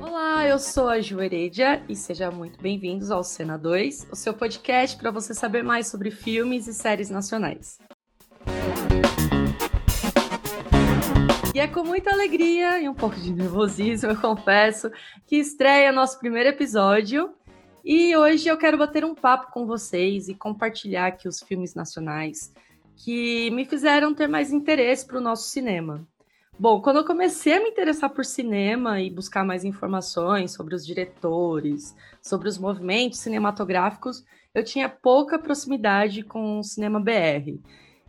[0.00, 4.32] Olá, eu sou a Ju Heredia e sejam muito bem-vindos ao Cena 2, o seu
[4.32, 7.78] podcast para você saber mais sobre filmes e séries nacionais.
[11.54, 14.90] E é com muita alegria e um pouco de nervosismo, eu confesso,
[15.26, 17.34] que estreia nosso primeiro episódio.
[17.84, 22.52] E hoje eu quero bater um papo com vocês e compartilhar aqui os filmes nacionais
[22.96, 26.06] que me fizeram ter mais interesse para o nosso cinema.
[26.56, 30.86] Bom, quando eu comecei a me interessar por cinema e buscar mais informações sobre os
[30.86, 37.60] diretores, sobre os movimentos cinematográficos, eu tinha pouca proximidade com o cinema BR.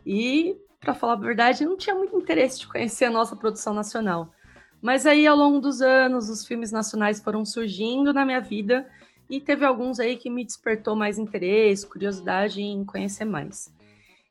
[0.06, 4.30] E para falar a verdade, não tinha muito interesse de conhecer a nossa produção nacional.
[4.80, 8.88] Mas aí, ao longo dos anos, os filmes nacionais foram surgindo na minha vida
[9.28, 13.74] e teve alguns aí que me despertou mais interesse, curiosidade em conhecer mais.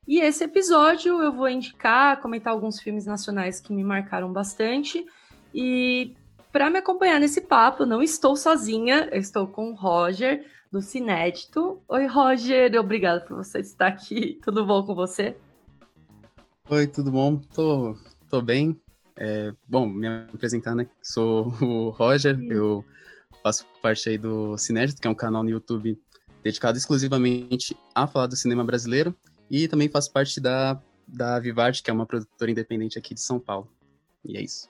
[0.06, 5.04] E esse episódio eu vou indicar, comentar alguns filmes nacionais que me marcaram bastante.
[5.52, 6.14] E
[6.52, 11.82] para me acompanhar nesse papo, não estou sozinha, eu estou com o Roger, do Cinédito.
[11.88, 14.38] Oi, Roger, obrigado por você estar aqui.
[14.44, 15.36] Tudo bom com você?
[16.68, 17.36] Oi, tudo bom?
[17.54, 17.96] Tô,
[18.28, 18.80] tô bem.
[19.16, 20.88] É, bom, me apresentar, né?
[21.00, 22.50] Sou o Roger, Sim.
[22.50, 22.84] eu
[23.42, 25.96] faço parte aí do Cinédito, que é um canal no YouTube
[26.42, 29.14] dedicado exclusivamente a falar do cinema brasileiro,
[29.50, 33.38] e também faço parte da, da Vivarte, que é uma produtora independente aqui de São
[33.38, 33.70] Paulo.
[34.24, 34.68] E é isso.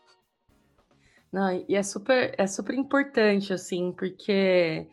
[1.32, 4.86] Não, e é super, é super importante, assim, porque,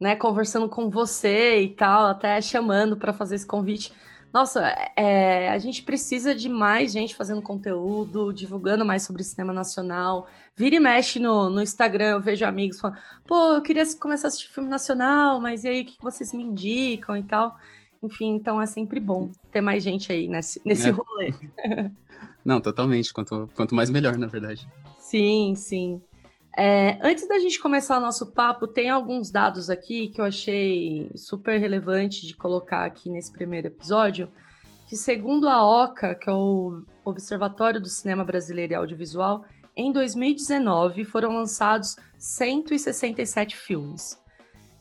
[0.00, 3.92] né, conversando com você e tal, até chamando para fazer esse convite,
[4.32, 4.60] nossa,
[4.96, 10.28] é, a gente precisa de mais gente fazendo conteúdo, divulgando mais sobre cinema nacional.
[10.54, 14.28] Vira e mexe no, no Instagram, eu vejo amigos falando, pô, eu queria começar a
[14.28, 17.56] assistir filme nacional, mas e aí, o que vocês me indicam e tal?
[18.02, 20.90] Enfim, então é sempre bom ter mais gente aí nesse, nesse é.
[20.90, 21.34] rolê.
[22.44, 23.12] Não, totalmente.
[23.12, 24.66] Quanto, quanto mais melhor, na verdade.
[24.98, 26.00] Sim, sim.
[26.56, 31.10] É, antes da gente começar o nosso papo, tem alguns dados aqui que eu achei
[31.14, 34.28] super relevante de colocar aqui nesse primeiro episódio.
[34.88, 39.44] Que segundo a OCA, que é o Observatório do Cinema Brasileiro e Audiovisual,
[39.76, 44.20] em 2019 foram lançados 167 filmes,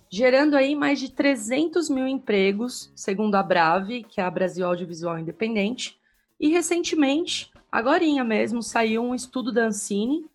[0.10, 5.20] gerando aí mais de 300 mil empregos, segundo a Brave, que é a Brasil Audiovisual
[5.20, 6.00] Independente.
[6.40, 10.26] E recentemente, agora mesmo, saiu um estudo da Ancine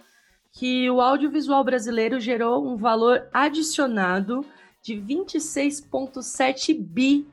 [0.53, 4.47] que o audiovisual brasileiro gerou um valor adicionado
[4.81, 7.27] de 26,7 bi,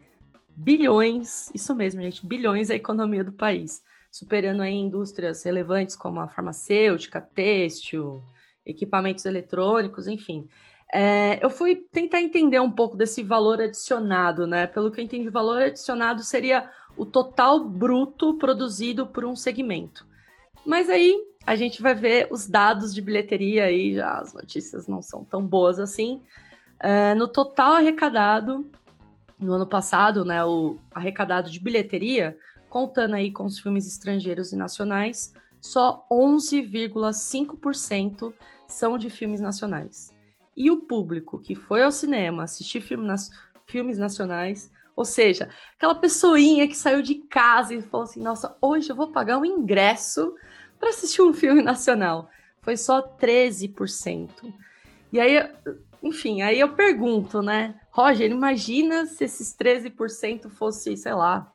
[0.49, 6.27] bilhões, isso mesmo, gente, bilhões a economia do país, superando aí indústrias relevantes como a
[6.27, 8.23] farmacêutica, têxtil,
[8.65, 10.47] equipamentos eletrônicos, enfim.
[10.93, 14.67] É, eu fui tentar entender um pouco desse valor adicionado, né?
[14.67, 20.05] Pelo que eu entendi, valor adicionado seria o total bruto produzido por um segmento.
[20.65, 25.01] Mas aí a gente vai ver os dados de bilheteria aí, já as notícias não
[25.01, 26.21] são tão boas assim.
[26.83, 28.69] Uh, no total arrecadado,
[29.39, 32.37] no ano passado, né, o arrecadado de bilheteria,
[32.69, 38.33] contando aí com os filmes estrangeiros e nacionais, só 11,5%
[38.67, 40.20] são de filmes nacionais.
[40.55, 43.29] E o público que foi ao cinema assistir filme nas,
[43.71, 48.89] filmes nacionais, ou seja, aquela pessoinha que saiu de casa e falou assim: nossa, hoje
[48.89, 50.35] eu vou pagar um ingresso
[50.79, 52.29] para assistir um filme nacional.
[52.61, 54.29] Foi só 13%.
[55.11, 55.49] E aí,
[56.03, 57.79] enfim, aí eu pergunto, né?
[57.89, 61.51] Roger, imagina se esses 13% fosse, sei lá,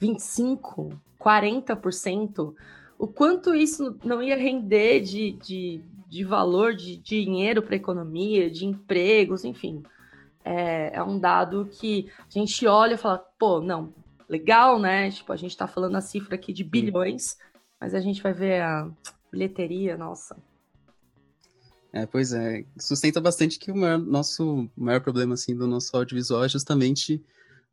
[0.00, 2.54] 25%, 40%.
[3.02, 8.48] O quanto isso não ia render de, de, de valor, de, dinheiro para a economia,
[8.48, 9.82] de empregos, enfim.
[10.44, 13.92] É, é um dado que a gente olha e fala, pô, não,
[14.28, 15.10] legal, né?
[15.10, 17.36] Tipo, a gente está falando a cifra aqui de bilhões,
[17.80, 18.88] mas a gente vai ver a
[19.32, 20.36] bilheteria, nossa.
[21.92, 26.44] É, pois é, sustenta bastante que o maior, nosso maior problema assim do nosso audiovisual
[26.44, 27.20] é justamente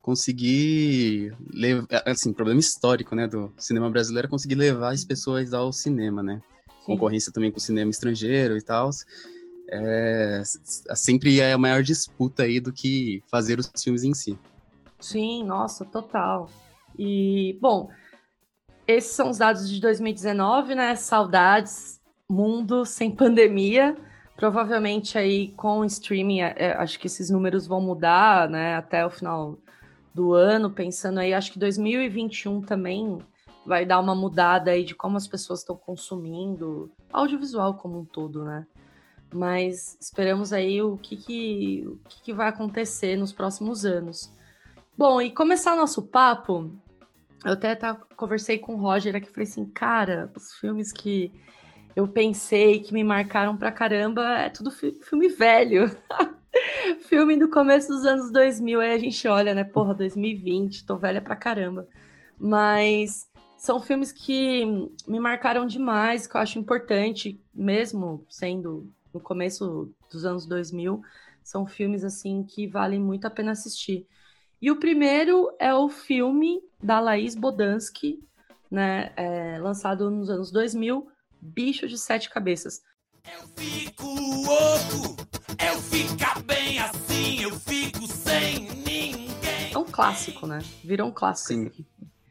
[0.01, 5.71] conseguir levar, assim, problema histórico, né, do cinema brasileiro é conseguir levar as pessoas ao
[5.71, 6.41] cinema, né?
[6.79, 6.93] Sim.
[6.93, 8.89] Concorrência também com o cinema estrangeiro e tal.
[9.71, 10.41] É,
[10.95, 14.37] sempre é a maior disputa aí do que fazer os filmes em si.
[14.99, 16.49] Sim, nossa, total.
[16.97, 17.89] E, bom,
[18.87, 20.95] esses são os dados de 2019, né?
[20.95, 23.95] Saudades, mundo sem pandemia.
[24.35, 28.75] Provavelmente aí com o streaming, é, é, acho que esses números vão mudar, né?
[28.75, 29.59] Até o final
[30.19, 33.19] do ano, pensando aí, acho que 2021 também
[33.65, 38.43] vai dar uma mudada aí de como as pessoas estão consumindo audiovisual como um todo,
[38.43, 38.67] né?
[39.33, 44.29] Mas esperamos aí o que, que, o que, que vai acontecer nos próximos anos.
[44.97, 46.69] Bom, e começar nosso papo,
[47.45, 51.31] eu até tá, conversei com o Roger aqui, falei assim, cara, os filmes que
[51.95, 55.89] eu pensei que me marcaram pra caramba, é tudo filme velho.
[57.01, 59.63] filme do começo dos anos 2000, aí a gente olha, né?
[59.63, 61.87] Porra, 2020, tô velha pra caramba.
[62.37, 64.65] Mas são filmes que
[65.07, 71.01] me marcaram demais, que eu acho importante, mesmo sendo no começo dos anos 2000,
[71.43, 74.07] são filmes assim que valem muito a pena assistir.
[74.61, 78.19] E o primeiro é o filme da Laís Bodansky,
[78.69, 81.07] né, é, lançado nos anos 2000,
[81.41, 82.81] Bicho de Sete Cabeças.
[83.25, 85.17] Eu fico louco,
[85.59, 89.27] eu ficar bem assim, eu fico sem ninguém.
[89.71, 90.63] É um clássico, né?
[90.83, 91.71] Virou um clássico.
[91.75, 91.85] Sim.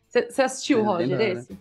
[0.09, 1.59] Você assistiu, é, Roger, esse?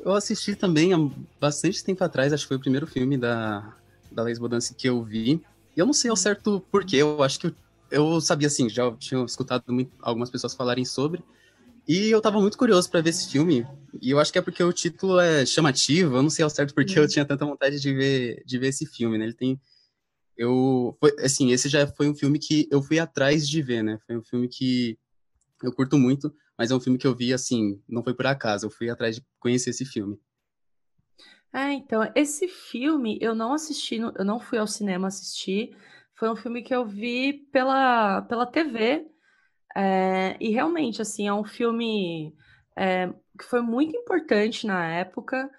[0.00, 0.98] Eu assisti também há
[1.40, 3.74] bastante tempo atrás, acho que foi o primeiro filme da,
[4.12, 5.42] da Laís Bodansky que eu vi.
[5.76, 7.54] E eu não sei ao certo porquê, eu acho que eu,
[7.90, 11.22] eu sabia assim, já tinha escutado muito, algumas pessoas falarem sobre.
[11.86, 13.66] E eu tava muito curioso para ver esse filme.
[14.00, 16.74] E eu acho que é porque o título é chamativo, eu não sei ao certo
[16.74, 17.04] porque uhum.
[17.04, 19.24] eu tinha tanta vontade de ver, de ver esse filme, né?
[19.24, 19.60] Ele tem.
[20.36, 20.96] Eu.
[20.98, 23.98] Foi, assim, esse já foi um filme que eu fui atrás de ver, né?
[24.06, 24.98] Foi um filme que
[25.62, 28.66] eu curto muito, mas é um filme que eu vi, assim, não foi por acaso,
[28.66, 30.18] eu fui atrás de conhecer esse filme.
[31.52, 35.76] É, então, esse filme eu não assisti, eu não fui ao cinema assistir.
[36.14, 39.06] Foi um filme que eu vi pela, pela TV.
[39.76, 42.32] É, e realmente, assim, é um filme
[42.76, 45.50] é, que foi muito importante na época.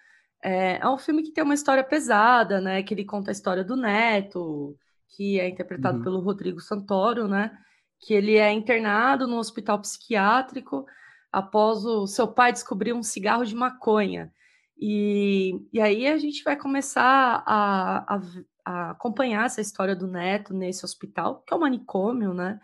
[0.44, 2.83] É, é, um filme que tem uma história pesada, né?
[2.83, 4.77] Que ele conta a história do Neto,
[5.09, 6.03] que é interpretado uhum.
[6.03, 7.57] pelo Rodrigo Santoro, né?
[8.00, 10.85] Que ele é internado no hospital psiquiátrico
[11.31, 14.31] após o seu pai descobrir um cigarro de maconha.
[14.77, 18.21] E, e aí a gente vai começar a, a,
[18.65, 22.59] a acompanhar essa história do Neto nesse hospital, que é um manicômio, né?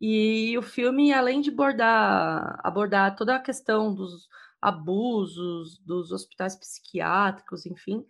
[0.00, 4.28] E o filme, além de abordar, abordar toda a questão dos
[4.60, 8.04] abusos, dos hospitais psiquiátricos, enfim,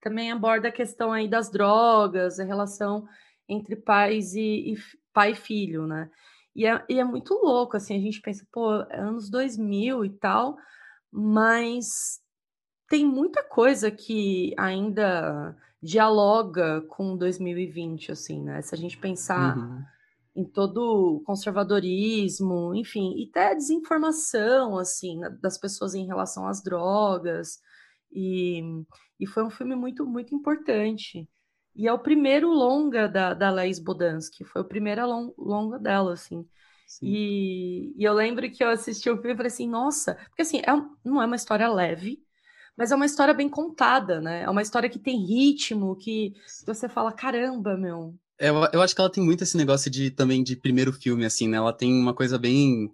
[0.00, 3.06] também aborda a questão aí das drogas, a relação
[3.48, 4.76] entre pais e, e
[5.12, 6.10] pai e filho, né?
[6.54, 10.10] E é, e é, muito louco, assim, a gente pensa, pô, é anos 2000 e
[10.10, 10.56] tal,
[11.10, 12.20] mas
[12.88, 18.60] tem muita coisa que ainda dialoga com 2020, assim, né?
[18.62, 19.82] Se a gente pensar uhum.
[20.40, 26.62] Em todo o conservadorismo, enfim, e até a desinformação, assim, das pessoas em relação às
[26.62, 27.60] drogas.
[28.12, 28.62] E,
[29.18, 31.28] e foi um filme muito, muito importante.
[31.76, 36.46] E é o primeiro longa da, da Laís Bodansky, foi o primeiro longa dela, assim.
[37.00, 40.58] E, e, eu lembro que eu assisti o filme e falei assim, nossa, porque assim,
[40.58, 40.72] é,
[41.04, 42.20] não é uma história leve,
[42.76, 44.42] mas é uma história bem contada, né?
[44.42, 46.34] É uma história que tem ritmo, que
[46.66, 48.14] você fala, caramba, meu.
[48.40, 51.46] Eu, eu acho que ela tem muito esse negócio de também de primeiro filme, assim,
[51.46, 51.58] né?
[51.58, 52.90] Ela tem uma coisa bem.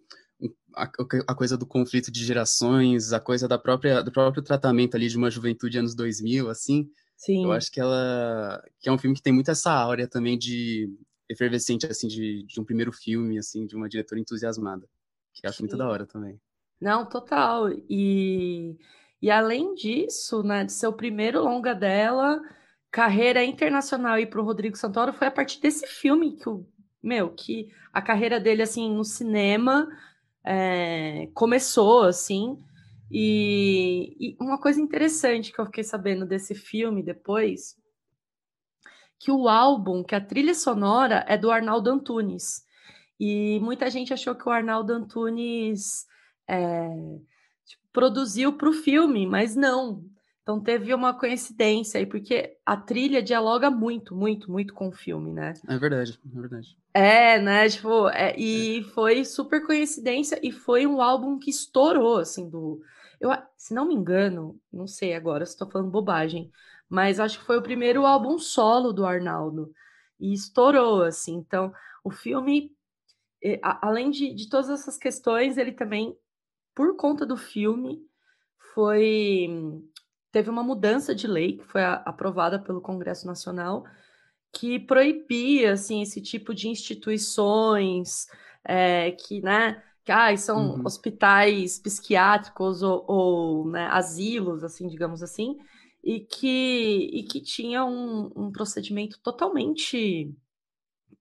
[0.74, 0.90] A,
[1.28, 5.16] a coisa do conflito de gerações, a coisa da própria, do próprio tratamento ali de
[5.16, 6.90] uma juventude anos 2000, assim.
[7.16, 7.44] Sim.
[7.44, 8.62] Eu acho que ela.
[8.80, 10.92] que é um filme que tem muito essa áurea também de
[11.30, 14.86] efervescente, assim, de, de um primeiro filme, assim, de uma diretora entusiasmada.
[15.32, 15.62] Que eu acho Sim.
[15.64, 16.38] muito da hora também.
[16.80, 17.70] Não, total.
[17.88, 18.76] E
[19.20, 22.40] e além disso, né, de ser o primeiro longa dela,
[22.90, 26.66] carreira internacional e para o Rodrigo Santoro foi a partir desse filme que o
[27.02, 29.88] meu, que a carreira dele assim no cinema
[30.44, 32.58] é, começou assim.
[33.10, 37.76] E, e, uma coisa interessante que eu fiquei sabendo desse filme depois,
[39.18, 42.64] que o álbum, que a trilha sonora é do Arnaldo Antunes.
[43.18, 46.06] E muita gente achou que o Arnaldo Antunes
[46.48, 46.88] é,
[47.92, 50.04] produziu para o filme, mas não.
[50.46, 55.32] Então teve uma coincidência aí, porque a trilha dialoga muito, muito, muito com o filme,
[55.32, 55.54] né?
[55.66, 56.78] É verdade, é verdade.
[56.94, 57.68] É, né?
[57.68, 58.82] Tipo, é, e é.
[58.90, 62.80] foi super coincidência e foi um álbum que estourou, assim, do.
[63.20, 66.48] Eu, se não me engano, não sei agora se estou falando bobagem,
[66.88, 69.72] mas acho que foi o primeiro álbum solo do Arnaldo.
[70.20, 71.34] E estourou, assim.
[71.34, 71.72] Então,
[72.04, 72.70] o filme,
[73.60, 76.16] além de, de todas essas questões, ele também
[76.72, 78.00] por conta do filme,
[78.72, 79.48] foi
[80.30, 83.84] teve uma mudança de lei que foi a, aprovada pelo Congresso Nacional
[84.52, 88.26] que proibia assim esse tipo de instituições
[88.64, 90.82] é, que né que ah, são uhum.
[90.86, 95.58] hospitais psiquiátricos ou, ou né, asilos assim digamos assim
[96.02, 100.34] e que e que tinha um, um procedimento totalmente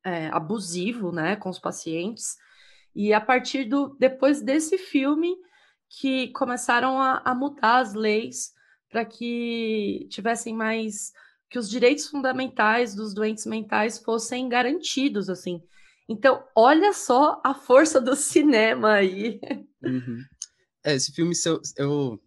[0.04, 2.38] é, abusivo né com os pacientes
[2.96, 5.36] e a partir do depois desse filme
[5.90, 8.55] que começaram a, a mudar as leis
[8.96, 11.12] para que tivessem mais
[11.50, 15.62] que os direitos fundamentais dos doentes mentais fossem garantidos assim.
[16.08, 19.42] Então, olha só a força do cinema aí.
[19.84, 20.24] Uhum.
[20.82, 22.20] É, esse filme, eu, eu,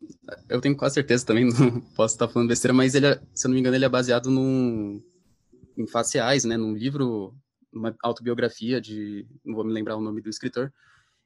[0.50, 3.48] eu tenho quase certeza também, não posso estar falando besteira, mas ele, é, se eu
[3.48, 5.02] não me engano, ele é baseado num,
[5.75, 7.34] em faciais, né, num livro,
[7.72, 10.70] uma autobiografia de, não vou me lembrar o nome do escritor,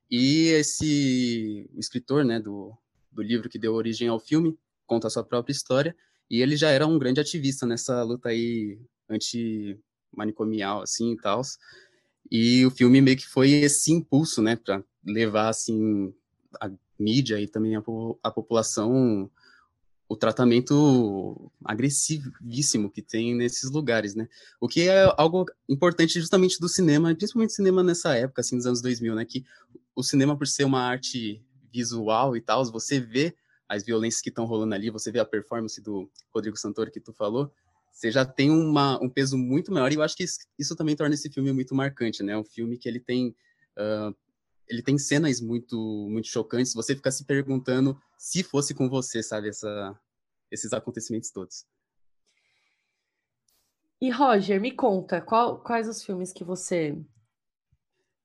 [0.08, 2.72] e esse o escritor, né, do,
[3.10, 5.96] do livro que deu origem ao filme, conta a sua própria história,
[6.30, 11.42] e ele já era um grande ativista nessa luta aí anti-manicomial, assim, e tal,
[12.30, 16.14] e o filme meio que foi esse impulso, né, para levar, assim,
[16.60, 17.82] a mídia e também a,
[18.22, 19.30] a população
[20.12, 24.28] o tratamento agressivíssimo que tem nesses lugares, né?
[24.60, 28.82] O que é algo importante justamente do cinema, principalmente cinema nessa época, assim, dos anos
[28.82, 29.24] 2000, né?
[29.24, 29.42] Que
[29.96, 33.34] o cinema, por ser uma arte visual e tal, você vê
[33.68, 37.12] as violências que estão rolando ali, você vê a performance do Rodrigo Santoro que tu
[37.12, 37.52] falou,
[37.92, 40.24] você já tem uma, um peso muito maior, e eu acho que
[40.58, 42.36] isso, também torna esse filme muito marcante, né?
[42.36, 43.34] Um filme que ele tem
[43.78, 44.14] uh,
[44.66, 45.76] ele tem cenas muito
[46.08, 46.72] muito chocantes.
[46.74, 49.98] Você fica se perguntando se fosse com você, sabe, essa,
[50.50, 51.66] esses acontecimentos todos.
[54.00, 56.98] E Roger, me conta, qual, quais os filmes que você.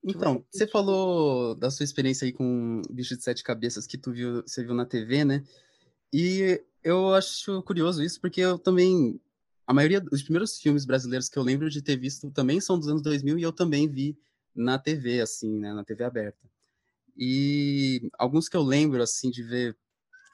[0.08, 4.42] Então, você, falou da sua experiência aí com Bicho de Sete Cabeças que tu viu,
[4.42, 5.44] você viu na TV, né?
[6.12, 9.20] E eu acho curioso isso, porque eu também.
[9.66, 12.88] A maioria dos primeiros filmes brasileiros que eu lembro de ter visto também são dos
[12.88, 14.16] anos 2000 e eu também vi
[14.54, 16.48] na TV, assim, né, na TV aberta.
[17.14, 19.76] E alguns que eu lembro, assim, de ver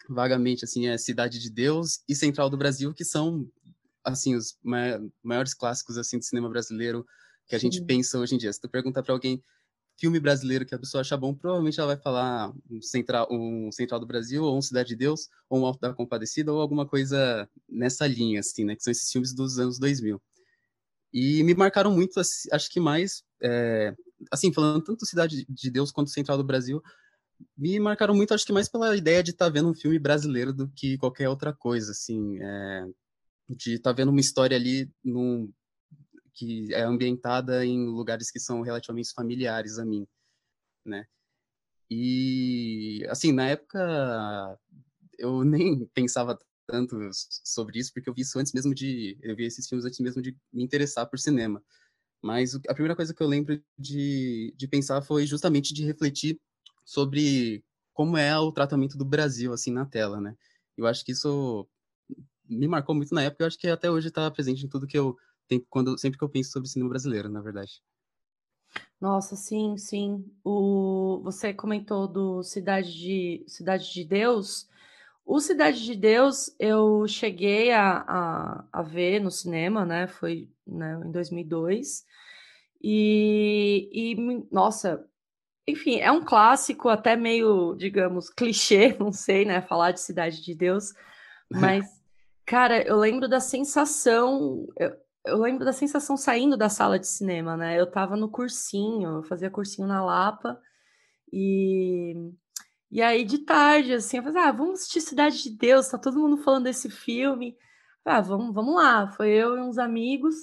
[0.08, 3.50] vagamente, assim, é Cidade de Deus e Central do Brasil, que são,
[4.04, 4.56] assim, os
[5.22, 7.04] maiores clássicos, assim, do cinema brasileiro
[7.46, 7.70] que a Sim.
[7.70, 8.52] gente pensa hoje em dia.
[8.52, 9.42] Se tu perguntar para alguém
[9.96, 14.00] filme brasileiro que a pessoa acha bom, provavelmente ela vai falar um Central, um Central
[14.00, 17.48] do Brasil, ou um Cidade de Deus, ou um Alto da Compadecida, ou alguma coisa
[17.68, 18.74] nessa linha, assim, né?
[18.74, 20.20] Que são esses filmes dos anos 2000.
[21.12, 23.94] E me marcaram muito, acho que mais é,
[24.30, 26.82] assim, falando tanto Cidade de Deus quanto Central do Brasil,
[27.56, 30.52] me marcaram muito, acho que mais pela ideia de estar tá vendo um filme brasileiro
[30.52, 32.86] do que qualquer outra coisa, assim, é,
[33.50, 35.52] de estar tá vendo uma história ali num,
[36.34, 40.06] que é ambientada em lugares que são relativamente familiares a mim,
[40.84, 41.06] né?
[41.90, 44.58] E, assim, na época
[45.18, 46.96] eu nem pensava tanto
[47.44, 50.22] sobre isso, porque eu vi isso antes mesmo de, eu vi esses filmes antes mesmo
[50.22, 51.62] de me interessar por cinema.
[52.22, 56.40] Mas a primeira coisa que eu lembro de, de pensar foi justamente de refletir
[56.84, 57.62] sobre
[57.92, 60.34] como é o tratamento do Brasil, assim, na tela, né?
[60.76, 61.68] Eu acho que isso
[62.48, 64.98] me marcou muito na época, eu acho que até hoje está presente em tudo que
[64.98, 65.16] eu
[65.48, 67.82] tenho, quando, sempre que eu penso sobre cinema brasileiro, na verdade.
[69.00, 70.24] Nossa, sim, sim.
[70.42, 74.68] O, você comentou do Cidade de, Cidade de Deus.
[75.24, 80.06] O Cidade de Deus eu cheguei a, a, a ver no cinema, né?
[80.06, 82.04] Foi né, em 2002.
[82.82, 85.06] E, e, nossa,
[85.66, 89.62] enfim, é um clássico, até meio, digamos, clichê, não sei, né?
[89.62, 90.92] Falar de Cidade de Deus,
[91.50, 91.86] mas,
[92.44, 94.66] cara, eu lembro da sensação.
[94.78, 97.80] Eu, eu lembro da sensação saindo da sala de cinema, né?
[97.80, 100.60] Eu tava no cursinho, eu fazia cursinho na Lapa,
[101.32, 102.14] e,
[102.90, 106.18] e aí de tarde, assim, eu falei, ah, vamos assistir Cidade de Deus, tá todo
[106.18, 107.56] mundo falando desse filme.
[108.04, 109.08] Ah, vamos, vamos lá.
[109.12, 110.34] Foi eu e uns amigos.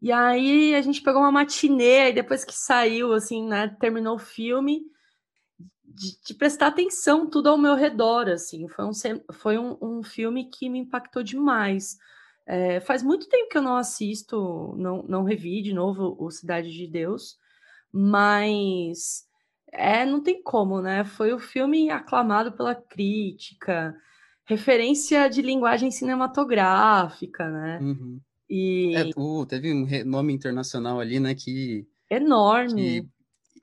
[0.00, 4.18] E aí a gente pegou uma matinê, e depois que saiu, assim, né, terminou o
[4.18, 4.82] filme,
[5.84, 8.68] de, de, prestar atenção tudo ao meu redor, assim.
[8.68, 8.92] Foi um,
[9.32, 11.96] foi um, um filme que me impactou demais.
[12.46, 16.70] É, faz muito tempo que eu não assisto, não, não revi de novo o Cidade
[16.70, 17.36] de Deus,
[17.92, 19.24] mas
[19.72, 21.04] é, não tem como, né?
[21.04, 23.96] Foi o filme aclamado pela crítica,
[24.44, 27.78] referência de linguagem cinematográfica, né?
[27.82, 28.20] Uhum.
[28.48, 28.94] E...
[28.94, 31.84] É, o, teve um nome internacional ali, né, que...
[32.08, 33.02] Enorme.
[33.02, 33.08] Que,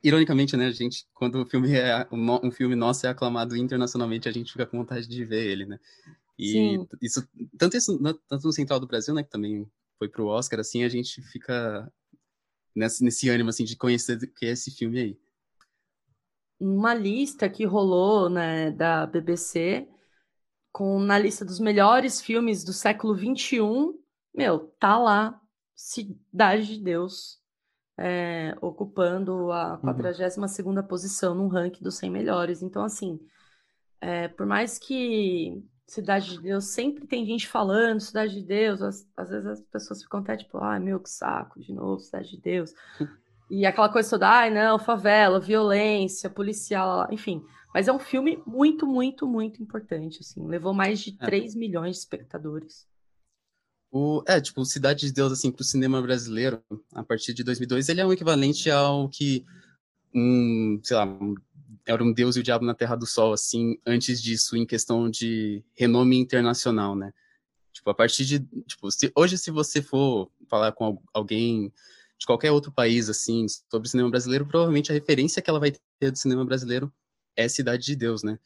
[0.03, 4.31] ironicamente, né, a gente, quando o filme é um filme nosso é aclamado internacionalmente, a
[4.31, 5.79] gente fica com vontade de ver ele, né?
[6.37, 6.87] E Sim.
[7.01, 10.83] isso, tanto isso, tanto no Central do Brasil, né, que também foi pro Oscar, assim,
[10.83, 11.91] a gente fica
[12.75, 15.19] nesse, nesse ânimo, assim, de conhecer que é esse filme aí.
[16.59, 19.87] Uma lista que rolou, né, da BBC,
[20.71, 23.59] com na lista dos melhores filmes do século XXI,
[24.33, 25.39] meu, tá lá,
[25.75, 27.39] Cidade de Deus,
[27.97, 30.83] é, ocupando a 42 uhum.
[30.87, 32.61] posição no ranking dos 100 melhores.
[32.61, 33.19] Então, assim,
[33.99, 39.07] é, por mais que Cidade de Deus sempre tem gente falando Cidade de Deus, às,
[39.17, 42.41] às vezes as pessoas ficam até tipo, ai meu, que saco, de novo, Cidade de
[42.41, 42.73] Deus.
[43.49, 47.43] e aquela coisa toda, ai não, favela, violência, policial, enfim.
[47.73, 50.45] Mas é um filme muito, muito, muito importante, assim.
[50.47, 51.25] Levou mais de é.
[51.25, 52.87] 3 milhões de espectadores.
[53.91, 56.63] O, é, tipo, Cidade de Deus, assim, pro cinema brasileiro,
[56.93, 59.43] a partir de 2002, ele é um equivalente ao que
[60.13, 61.05] um, sei lá,
[61.85, 65.09] era um Deus e o Diabo na Terra do Sol, assim, antes disso, em questão
[65.09, 67.13] de renome internacional, né?
[67.73, 71.73] Tipo, a partir de, tipo, se, hoje se você for falar com alguém
[72.17, 76.11] de qualquer outro país, assim, sobre cinema brasileiro, provavelmente a referência que ela vai ter
[76.11, 76.91] do cinema brasileiro
[77.35, 78.39] é Cidade de Deus, né?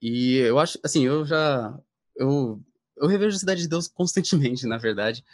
[0.00, 1.78] E eu acho, assim, eu já,
[2.16, 2.62] eu,
[2.96, 5.24] eu revejo Cidade de Deus constantemente, na verdade,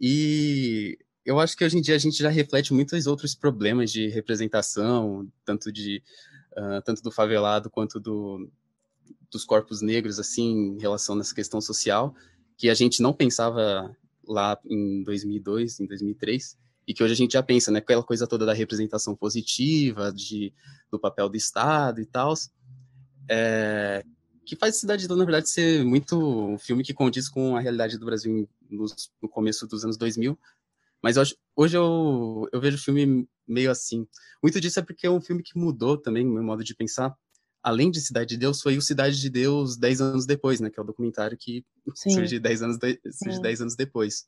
[0.00, 4.08] e eu acho que hoje em dia a gente já reflete muitos outros problemas de
[4.08, 6.02] representação, tanto de
[6.84, 8.50] tanto do favelado quanto do,
[9.30, 12.14] dos corpos negros, assim, em relação nessa questão social,
[12.56, 13.94] que a gente não pensava
[14.26, 16.56] lá em 2002, em 2003,
[16.86, 20.52] e que hoje a gente já pensa, né, aquela coisa toda da representação positiva, de,
[20.90, 22.34] do papel do Estado e tal,
[23.28, 24.04] é,
[24.44, 27.98] que faz Cidade de na verdade, ser muito um filme que condiz com a realidade
[27.98, 30.38] do Brasil no começo dos anos 2000,
[31.02, 34.06] mas hoje, hoje eu, eu vejo o filme meio assim.
[34.42, 37.14] Muito disso é porque é um filme que mudou também o meu modo de pensar.
[37.62, 40.70] Além de Cidade de Deus, foi o Cidade de Deus dez anos depois, né?
[40.70, 42.10] Que é o documentário que Sim.
[42.10, 44.24] surge dez anos, de, surge dez anos depois.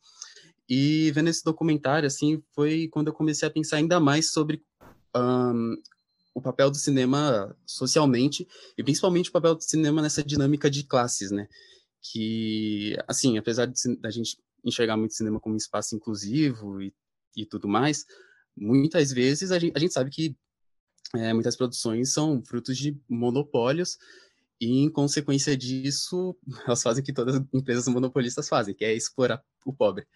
[0.68, 4.62] E vendo esse documentário, assim, foi quando eu comecei a pensar ainda mais sobre
[5.14, 5.76] um,
[6.34, 11.30] o papel do cinema socialmente e principalmente o papel do cinema nessa dinâmica de classes,
[11.30, 11.48] né?
[12.02, 16.94] Que, assim, apesar de a gente enxergar muito cinema como um espaço inclusivo e,
[17.36, 18.04] e tudo mais,
[18.56, 20.36] muitas vezes a gente, a gente sabe que
[21.14, 23.98] é, muitas produções são frutos de monopólios
[24.60, 28.94] e, em consequência disso, elas fazem o que todas as empresas monopolistas fazem, que é
[28.94, 30.06] explorar o pobre.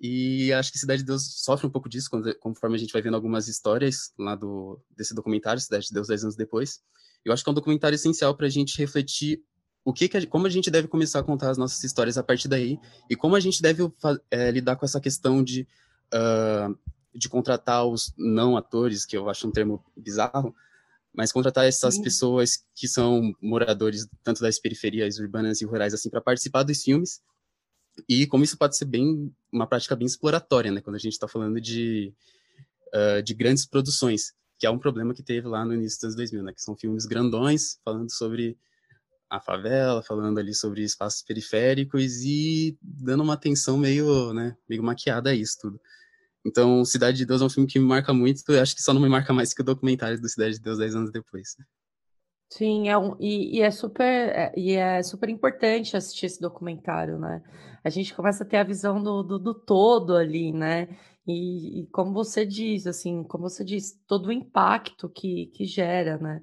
[0.00, 2.08] E acho que Cidade de Deus sofre um pouco disso,
[2.40, 6.24] conforme a gente vai vendo algumas histórias lá do, desse documentário, Cidade de Deus, 10
[6.24, 6.80] anos depois.
[7.24, 9.42] Eu acho que é um documentário essencial para a gente refletir
[9.88, 12.22] o que, que a, como a gente deve começar a contar as nossas histórias a
[12.22, 12.78] partir daí
[13.08, 13.90] e como a gente deve
[14.30, 15.66] é, lidar com essa questão de,
[16.12, 16.78] uh,
[17.14, 20.54] de contratar os não atores, que eu acho um termo bizarro,
[21.10, 22.02] mas contratar essas Sim.
[22.02, 27.22] pessoas que são moradores tanto das periferias urbanas e rurais assim para participar dos filmes
[28.06, 30.82] e como isso pode ser bem uma prática bem exploratória, né?
[30.82, 32.12] Quando a gente está falando de,
[32.88, 36.42] uh, de grandes produções, que é um problema que teve lá no início dos 2000,
[36.42, 36.52] né?
[36.52, 38.58] Que são filmes grandões falando sobre
[39.30, 45.30] a favela, falando ali sobre espaços periféricos e dando uma atenção meio, né, meio maquiada
[45.30, 45.80] a isso tudo.
[46.46, 48.94] Então, Cidade de Deus é um filme que me marca muito, eu acho que só
[48.94, 51.56] não me marca mais que o documentário do Cidade de Deus 10 anos depois.
[52.50, 57.18] Sim, é um, e, e é super é, e é super importante assistir esse documentário,
[57.18, 57.42] né?
[57.84, 60.88] A gente começa a ter a visão do, do, do todo ali, né?
[61.26, 66.16] E, e, como você diz, assim, como você diz, todo o impacto que, que gera,
[66.16, 66.40] né?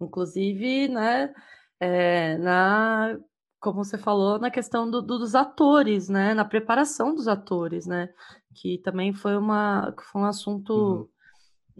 [0.00, 1.32] Inclusive, né,
[1.80, 3.18] é, na,
[3.60, 6.34] como você falou, na questão do, do, dos atores, né?
[6.34, 8.08] Na preparação dos atores, né?
[8.54, 11.08] Que também foi, uma, foi um assunto uhum.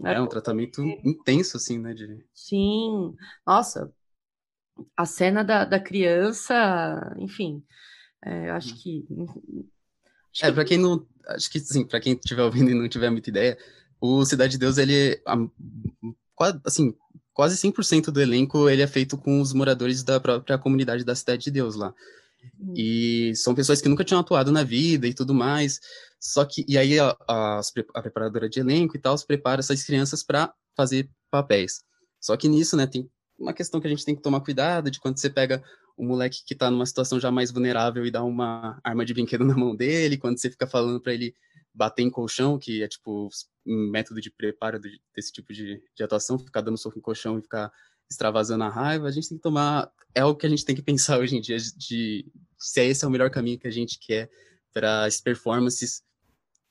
[0.03, 1.93] É, é um tratamento intenso, assim, né?
[1.93, 2.25] De...
[2.33, 3.93] Sim, nossa,
[4.97, 7.63] a cena da, da criança, enfim,
[8.23, 8.77] é, acho hum.
[8.77, 9.07] que.
[10.33, 10.53] Acho é, que...
[10.53, 11.07] para quem não.
[11.27, 13.57] Acho que, sim, para quem estiver ouvindo e não tiver muita ideia,
[13.99, 15.21] o Cidade de Deus, ele.
[16.35, 16.93] Quase, assim,
[17.35, 21.43] quase 100% do elenco ele é feito com os moradores da própria comunidade da Cidade
[21.43, 21.93] de Deus lá.
[22.57, 22.73] Hum.
[22.75, 25.81] E são pessoas que nunca tinham atuado na vida e tudo mais.
[26.17, 27.59] Só que, e aí a, a,
[27.93, 31.83] a preparadora de elenco e tal se prepara essas crianças para fazer papéis.
[32.21, 35.01] Só que nisso, né, tem uma questão que a gente tem que tomar cuidado de
[35.01, 35.61] quando você pega
[35.97, 39.43] o moleque que está numa situação já mais vulnerável e dá uma arma de brinquedo
[39.43, 41.35] na mão dele, quando você fica falando para ele
[41.75, 43.29] bater em colchão, que é tipo
[43.65, 44.79] um método de preparo
[45.13, 47.71] desse tipo de, de atuação, ficar dando soco em colchão e ficar
[48.09, 49.91] extravasando a raiva, a gente tem que tomar.
[50.13, 52.25] É o que a gente tem que pensar hoje em dia, de
[52.57, 54.29] se esse é o melhor caminho que a gente quer
[54.73, 56.03] para as performances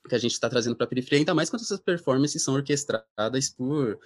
[0.08, 3.48] que a gente está trazendo para a periferia, ainda mais quando essas performances são orquestradas
[3.48, 3.98] por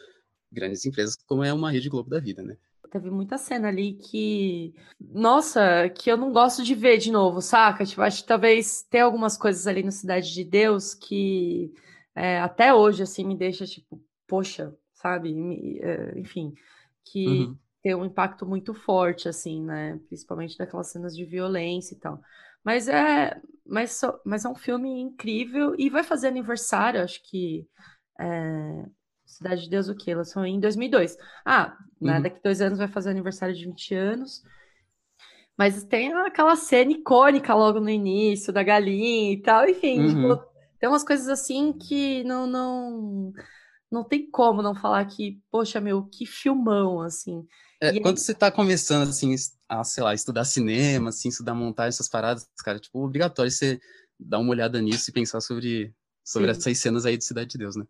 [0.50, 2.56] grandes empresas, como é uma Rede Globo da vida, né?
[2.90, 7.84] Teve muita cena ali que, nossa, que eu não gosto de ver de novo, saca?
[7.84, 11.72] Tipo, acho que talvez tem algumas coisas ali no Cidade de Deus que
[12.14, 15.34] é, até hoje, assim, me deixa tipo, poxa, sabe?
[15.34, 16.54] Me, é, enfim,
[17.04, 17.58] que uhum.
[17.82, 20.00] tem um impacto muito forte, assim, né?
[20.08, 22.20] Principalmente daquelas cenas de violência e tal.
[22.64, 27.66] Mas é, mas, mas é um filme incrível e vai fazer aniversário, acho que.
[28.20, 28.84] É,
[29.28, 30.14] Cidade de Deus, o quê?
[30.14, 31.16] Lançou em 2002.
[31.44, 32.22] Ah, né, uhum.
[32.22, 34.42] daqui dois anos vai fazer aniversário de 20 anos.
[35.56, 39.68] Mas tem aquela cena icônica logo no início, da galinha e tal.
[39.68, 40.08] Enfim, uhum.
[40.08, 40.44] tipo,
[40.80, 43.32] tem umas coisas assim que não, não,
[43.90, 47.46] não tem como não falar que, poxa, meu, que filmão, assim.
[47.80, 49.34] É, quando você tá começando, assim,
[49.68, 53.78] a, sei lá, estudar cinema, assim, estudar montagem, essas paradas, cara, tipo, obrigatório você
[54.18, 57.76] dar uma olhada nisso e pensar sobre, sobre essas cenas aí de Cidade de Deus,
[57.76, 57.84] né?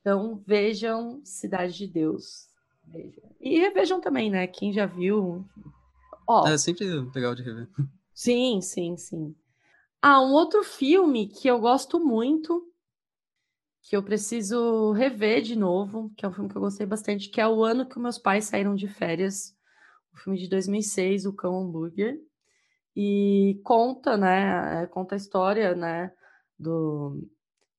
[0.00, 2.48] Então, vejam Cidade de Deus.
[3.40, 4.46] E revejam também, né?
[4.46, 5.44] Quem já viu.
[6.26, 7.68] Ó, é sempre legal de rever.
[8.12, 9.34] Sim, sim, sim.
[10.02, 12.66] Ah, um outro filme que eu gosto muito,
[13.82, 17.40] que eu preciso rever de novo, que é um filme que eu gostei bastante, que
[17.40, 19.54] é O Ano que Meus Pais Saíram de Férias,
[20.14, 22.18] o filme de 2006, O Cão Hambúrguer,
[22.96, 26.12] e conta, né, conta a história, né,
[26.58, 27.28] do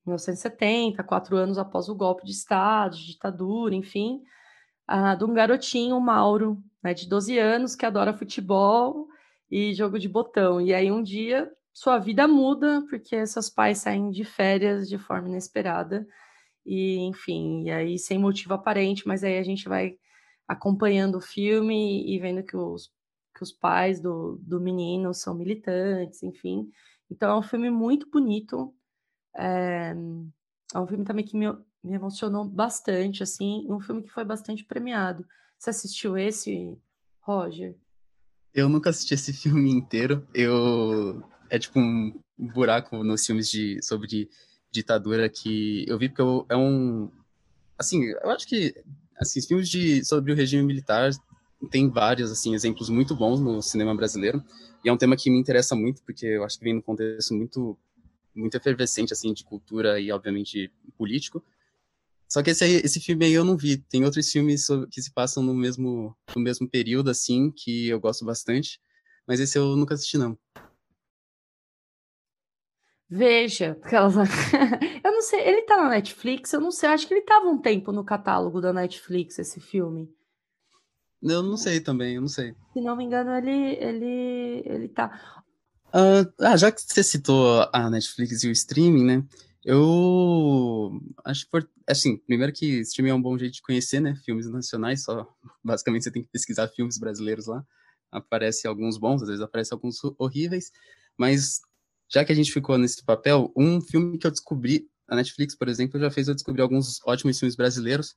[0.06, 4.22] 1970, quatro anos após o golpe de Estado, de ditadura, enfim,
[4.90, 9.08] uh, de um garotinho, Mauro, né, de 12 anos, que adora futebol
[9.50, 10.60] e jogo de botão.
[10.62, 15.30] E aí um dia sua vida muda porque seus pais saem de férias de forma
[15.30, 16.06] inesperada.
[16.66, 19.98] E, enfim, e aí sem motivo aparente, mas aí a gente vai
[20.48, 22.92] acompanhando o filme e vendo que os,
[23.36, 26.70] que os pais do, do menino são militantes, enfim.
[27.10, 28.74] Então é um filme muito bonito.
[29.36, 29.94] É,
[30.74, 31.48] é um filme também que me,
[31.84, 35.26] me emocionou bastante, assim, um filme que foi bastante premiado.
[35.58, 36.78] Você assistiu esse,
[37.22, 37.76] Roger?
[38.54, 40.28] Eu nunca assisti esse filme inteiro.
[40.34, 44.30] Eu é tipo um buraco nos filmes de sobre
[44.72, 47.12] ditadura que eu vi porque eu, é um
[47.78, 48.74] assim, eu acho que
[49.18, 51.12] assim, filmes de sobre o regime militar
[51.70, 54.44] tem vários assim exemplos muito bons no cinema brasileiro.
[54.84, 57.34] E é um tema que me interessa muito porque eu acho que vem num contexto
[57.36, 57.78] muito
[58.36, 61.44] muito efervescente assim de cultura e obviamente político.
[62.28, 63.78] Só que esse, aí, esse filme aí eu não vi.
[63.78, 68.24] Tem outros filmes que se passam no mesmo, no mesmo período, assim, que eu gosto
[68.24, 68.80] bastante.
[69.28, 70.38] Mas esse eu nunca assisti, não.
[73.10, 73.78] Veja,
[75.04, 77.60] eu não sei, ele tá na Netflix, eu não sei, acho que ele tava um
[77.60, 80.10] tempo no catálogo da Netflix, esse filme.
[81.22, 82.56] Eu não sei também, eu não sei.
[82.72, 85.41] Se não me engano, ele, ele, ele tá.
[85.94, 89.24] Uh, ah, já que você citou a Netflix e o streaming, né?
[89.64, 94.16] Eu acho que, assim, primeiro que streaming é um bom jeito de conhecer, né?
[94.26, 95.28] Filmes nacionais, só
[95.64, 97.64] basicamente você tem que pesquisar filmes brasileiros lá.
[98.12, 100.72] Aparece alguns bons, às vezes aparece alguns horríveis,
[101.18, 101.62] mas
[102.10, 105.68] já que a gente ficou nesse papel, um filme que eu descobri, a Netflix, por
[105.70, 108.16] exemplo, já fez eu descobrir alguns ótimos filmes brasileiros,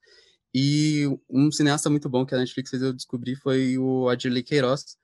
[0.54, 4.96] e um cineasta muito bom que a Netflix fez eu descobrir foi o Adirley Queiroz,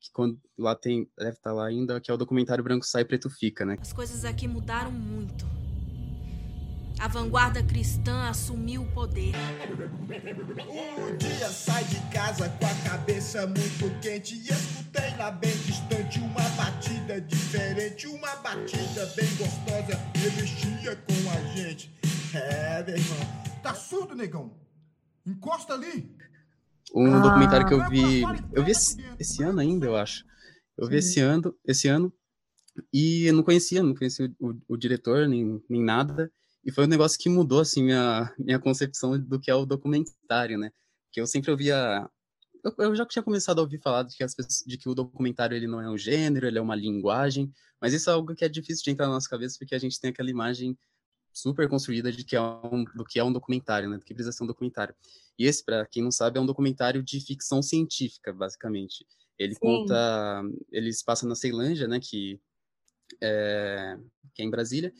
[0.00, 3.30] que quando lá tem, deve estar lá ainda, que é o documentário Branco Sai Preto
[3.30, 3.76] Fica, né?
[3.80, 5.44] As coisas aqui mudaram muito.
[6.98, 9.34] A vanguarda cristã assumiu o poder.
[10.68, 16.18] Um dia sai de casa com a cabeça muito quente e escutei lá bem distante
[16.18, 21.94] uma batida diferente, uma batida bem gostosa mexia com a gente.
[22.34, 23.18] É, meu irmão.
[23.62, 24.54] Tá surdo, negão?
[25.26, 26.16] Encosta ali.
[26.96, 27.20] Um ah.
[27.20, 28.22] documentário que eu vi,
[28.54, 30.24] eu vi esse, esse, ano ainda, eu acho.
[30.78, 32.10] Eu vi esse ano, esse ano
[32.90, 36.32] e eu não conhecia, não conhecia o, o, o diretor nem, nem nada.
[36.64, 40.58] E foi um negócio que mudou, assim, minha, minha concepção do que é o documentário,
[40.58, 40.70] né?
[41.12, 42.08] Que eu sempre ouvia...
[42.64, 44.34] Eu, eu já tinha começado a ouvir falar de que, as
[44.66, 48.08] de que o documentário ele não é um gênero, ele é uma linguagem, mas isso
[48.08, 50.30] é algo que é difícil de entrar na nossa cabeça, porque a gente tem aquela
[50.30, 50.76] imagem
[51.36, 53.98] super construída de que é um, do que é um documentário, né?
[53.98, 54.94] Do que precisa ser um documentário.
[55.38, 59.06] E esse, para quem não sabe, é um documentário de ficção científica, basicamente.
[59.38, 59.60] Ele Sim.
[59.60, 62.00] conta, ele se passa na Ceilândia, né?
[62.00, 62.40] Que
[63.22, 63.98] é,
[64.34, 64.90] que é em Brasília,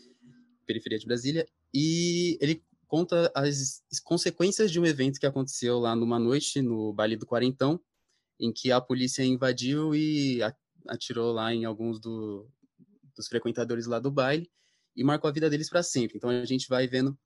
[0.67, 6.19] periferia de Brasília, e ele conta as consequências de um evento que aconteceu lá numa
[6.19, 7.81] noite no baile do Quarentão,
[8.39, 10.41] em que a polícia invadiu e
[10.87, 12.47] atirou lá em alguns do,
[13.15, 14.51] dos frequentadores lá do baile
[14.97, 16.17] e marcou a vida deles para sempre.
[16.17, 17.17] Então a gente vai vendo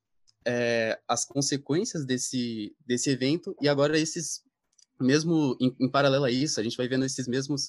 [0.46, 4.42] é, as consequências desse, desse evento e agora esses
[4.98, 7.68] mesmo em, em paralelo a isso a gente vai vendo esses mesmos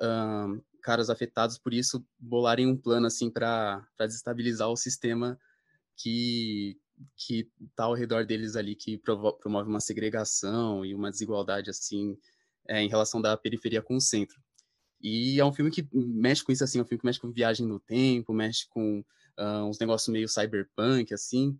[0.00, 5.38] uh, caras afetados por isso bolarem um plano assim para desestabilizar o sistema
[5.96, 6.76] que
[7.16, 12.16] que tá ao redor deles ali que promove uma segregação e uma desigualdade assim
[12.68, 14.40] é, em relação da periferia com o centro
[15.00, 17.32] e é um filme que mexe com isso assim é um filme que mexe com
[17.32, 19.04] viagem no tempo mexe com
[19.38, 21.58] uh, uns negócios meio cyberpunk assim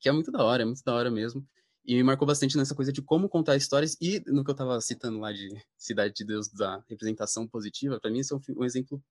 [0.00, 1.46] que é muito da hora é muito da hora mesmo
[1.84, 4.80] e me marcou bastante nessa coisa de como contar histórias e no que eu estava
[4.80, 9.02] citando lá de Cidade de Deus da representação positiva para mim esse é um, exemplo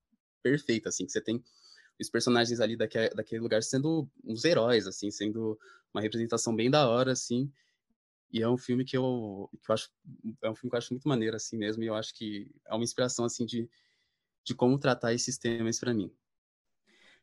[0.42, 1.42] perfeito assim que você tem
[2.00, 5.58] os personagens ali daquele lugar sendo uns heróis, assim, sendo
[5.92, 7.50] uma representação bem da hora, assim.
[8.32, 9.90] E é um filme que eu, que eu acho,
[10.42, 12.74] é um filme que eu acho muito maneiro, assim mesmo, e eu acho que é
[12.74, 13.68] uma inspiração, assim, de,
[14.44, 16.12] de como tratar esses temas para mim.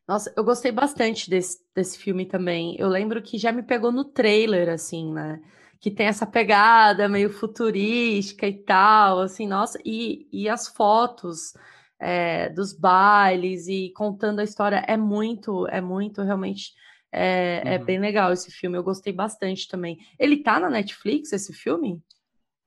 [0.06, 2.76] Nossa, eu gostei bastante desse, desse filme também.
[2.78, 5.40] Eu lembro que já me pegou no trailer, assim, né?
[5.80, 11.54] Que tem essa pegada meio futurística e tal, assim, nossa, e, e as fotos
[11.98, 16.74] é, dos bailes e contando a história é muito, é muito realmente
[17.14, 17.74] É, é uhum.
[17.74, 19.98] é, bem legal esse filme, eu gostei bastante também.
[20.18, 22.02] Ele tá na Netflix, esse filme?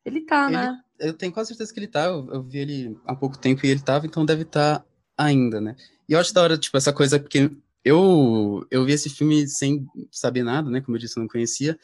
[0.05, 0.79] Ele tá, ele, né?
[0.99, 3.69] Eu tenho quase certeza que ele tá, eu, eu, vi ele há pouco tempo e
[3.69, 4.85] ele tava, então deve estar tá
[5.17, 5.75] ainda, né?
[6.07, 7.49] E eu acho da hora, tipo, essa coisa, porque
[7.83, 10.81] eu, eu vi esse filme sem saber nada, né?
[10.81, 11.77] Como eu disse, eu não conhecia.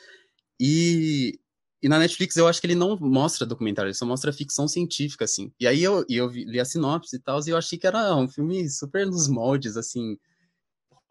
[0.59, 1.39] E,
[1.81, 5.25] e na Netflix eu acho que ele não mostra documentário, ele só mostra ficção científica,
[5.25, 5.51] assim.
[5.59, 8.15] E aí eu, eu vi, li a sinopse e tal, e eu achei que era
[8.15, 10.17] um filme super nos moldes, assim,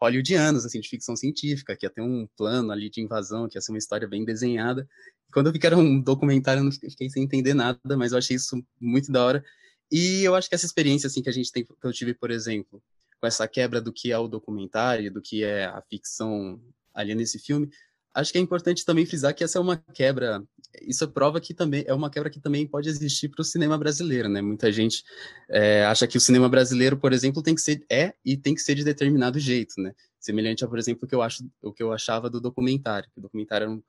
[0.01, 3.61] hollywoodianos, assim, de ficção científica, que ia ter um plano ali de invasão, que ia
[3.61, 4.87] ser uma história bem desenhada.
[5.33, 8.17] Quando eu vi que era um documentário, eu não fiquei sem entender nada, mas eu
[8.17, 9.43] achei isso muito da hora.
[9.91, 12.31] E eu acho que essa experiência, assim, que a gente tem, que eu tive, por
[12.31, 12.81] exemplo,
[13.21, 16.59] com essa quebra do que é o documentário, do que é a ficção
[16.91, 17.69] ali nesse filme,
[18.13, 20.43] acho que é importante também frisar que essa é uma quebra,
[20.81, 24.27] isso prova que também é uma quebra que também pode existir para o cinema brasileiro,
[24.27, 24.41] né?
[24.41, 25.03] Muita gente
[25.47, 28.61] é, acha que o cinema brasileiro, por exemplo, tem que ser é e tem que
[28.61, 29.93] ser de determinado jeito, né?
[30.19, 33.09] Semelhante a, por exemplo, o que eu acho, o que eu achava do documentário.
[33.15, 33.81] O documentário era um,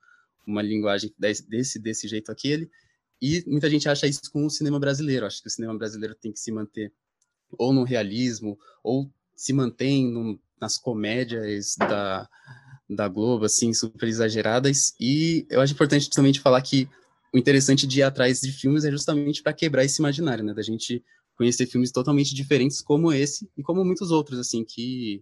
[0.45, 2.69] uma linguagem desse desse jeito aquele,
[3.21, 5.25] e muita gente acha isso com o cinema brasileiro.
[5.25, 6.93] Acho que o cinema brasileiro tem que se manter
[7.57, 9.11] ou no realismo ou
[9.43, 12.29] se mantém nas comédias da,
[12.89, 14.93] da Globo, assim, super exageradas.
[14.97, 16.87] E eu acho importante também falar que
[17.33, 20.53] o interessante de ir atrás de filmes é justamente para quebrar esse imaginário, né?
[20.53, 21.03] Da gente
[21.35, 25.21] conhecer filmes totalmente diferentes como esse e como muitos outros, assim, que,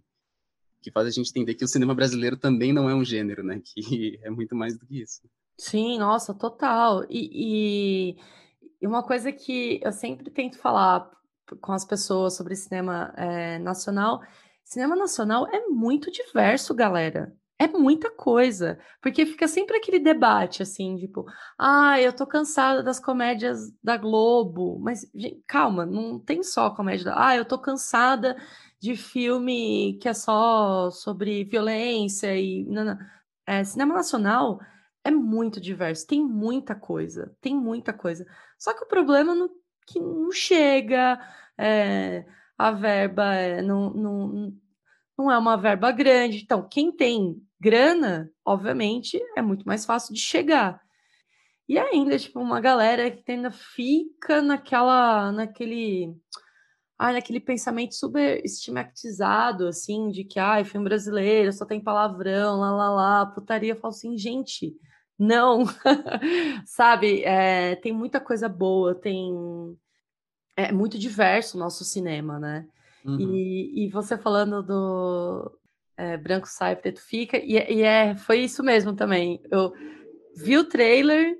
[0.80, 3.60] que faz a gente entender que o cinema brasileiro também não é um gênero, né?
[3.74, 5.22] Que é muito mais do que isso.
[5.58, 7.04] Sim, nossa, total.
[7.10, 8.16] E,
[8.80, 11.10] e uma coisa que eu sempre tento falar
[11.60, 14.20] com as pessoas sobre cinema é, nacional.
[14.64, 17.34] Cinema nacional é muito diverso, galera.
[17.58, 21.24] É muita coisa, porque fica sempre aquele debate assim, tipo,
[21.56, 27.04] ah, eu tô cansada das comédias da Globo, mas gente, calma, não tem só comédia
[27.04, 28.36] da, ah, eu tô cansada
[28.80, 32.98] de filme que é só sobre violência e não, não.
[33.46, 34.58] É, cinema nacional
[35.04, 38.26] é muito diverso, tem muita coisa, tem muita coisa.
[38.58, 39.48] Só que o problema é
[39.86, 41.20] que não chega,
[41.58, 42.24] é,
[42.56, 44.52] a verba é, não, não,
[45.18, 46.42] não é uma verba grande.
[46.42, 50.80] Então, quem tem grana, obviamente, é muito mais fácil de chegar.
[51.68, 56.14] E ainda, tipo, uma galera que ainda fica naquela, naquele,
[56.98, 62.70] ah, naquele pensamento super estigmatizado, assim, de que, ai, filme brasileiro, só tem palavrão, lá,
[62.72, 63.76] lá, lá, putaria.
[63.76, 64.74] Falo assim, gente,
[65.18, 65.64] não,
[66.66, 69.32] sabe, é, tem muita coisa boa, tem
[70.56, 72.66] é muito diverso o nosso cinema, né?
[73.04, 73.18] Uhum.
[73.18, 75.58] E, e você falando do
[75.96, 79.40] é, Branco Sai, Preto Fica, e, e, é, foi isso mesmo também.
[79.50, 79.72] Eu
[80.36, 81.36] vi o trailer,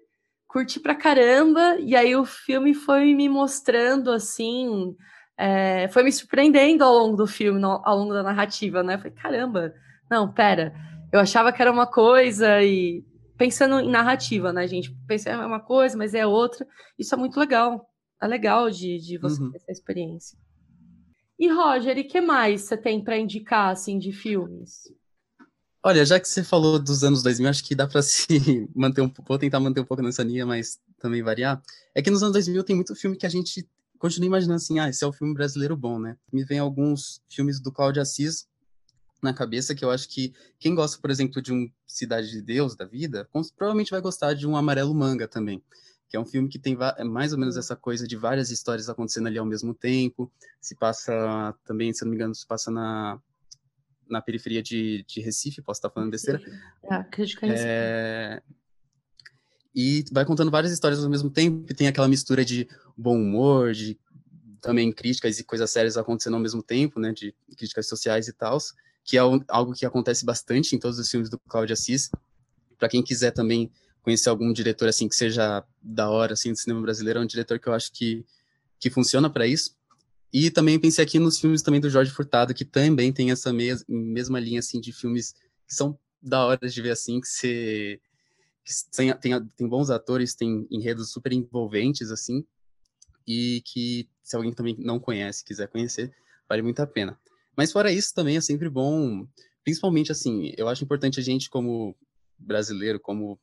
[0.47, 4.97] curti pra caramba, e aí o filme foi me mostrando assim,
[5.37, 8.99] é, foi me surpreendendo ao longo do filme, ao longo da narrativa, né?
[8.99, 9.75] falei, caramba,
[10.11, 10.75] não, pera,
[11.13, 13.05] eu achava que era uma coisa e
[13.37, 14.95] pensando em narrativa, né, gente?
[15.07, 16.67] Pensei, é uma coisa, mas é outra.
[16.99, 17.89] Isso é muito legal
[18.23, 19.51] é legal de, de você uhum.
[19.51, 20.39] ter essa experiência.
[21.39, 24.83] E Roger, e que mais você tem para indicar assim de filmes?
[25.83, 29.13] Olha, já que você falou dos anos 2000, acho que dá para se manter um
[29.27, 31.61] vou tentar manter um pouco nessa linha, mas também variar.
[31.93, 33.69] É que nos anos 2000 tem muito filme que a gente
[33.99, 36.17] continua imaginando assim, ah, esse é o filme brasileiro bom, né?
[36.33, 38.47] Me vem alguns filmes do Cláudio Assis
[39.23, 42.75] na cabeça que eu acho que quem gosta, por exemplo, de um Cidade de Deus
[42.75, 45.63] da vida, provavelmente vai gostar de um Amarelo Manga também
[46.13, 48.91] que é um filme que tem é mais ou menos essa coisa de várias histórias
[48.91, 50.31] acontecendo ali ao mesmo tempo.
[50.61, 53.19] Se passa também, se não me engano, se passa na,
[54.07, 56.39] na periferia de, de Recife, posso estar falando besteira.
[56.87, 58.43] Acredito que é.
[59.75, 63.73] E vai contando várias histórias ao mesmo tempo, e tem aquela mistura de bom humor,
[63.73, 63.99] de
[64.61, 68.59] também críticas e coisas sérias acontecendo ao mesmo tempo, né, de críticas sociais e tal,
[69.05, 72.11] que é algo que acontece bastante em todos os filmes do Cláudio Assis.
[72.79, 73.71] Para quem quiser também
[74.03, 77.59] conhecer algum diretor assim que seja da hora assim do cinema brasileiro, é um diretor
[77.59, 78.25] que eu acho que
[78.79, 79.77] que funciona para isso.
[80.33, 83.85] E também pensei aqui nos filmes também do Jorge Furtado, que também tem essa mes
[83.89, 85.35] mesma linha assim de filmes
[85.67, 88.01] que são da hora de ver assim, que você
[88.97, 92.45] tem, tem, tem bons atores, tem enredos super envolventes assim,
[93.27, 96.15] e que se alguém também não conhece, quiser conhecer,
[96.49, 97.19] vale muito a pena.
[97.57, 99.27] Mas fora isso também é sempre bom,
[99.65, 101.95] principalmente assim, eu acho importante a gente como
[102.39, 103.39] brasileiro, como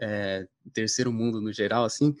[0.00, 2.14] é, terceiro mundo no geral, assim,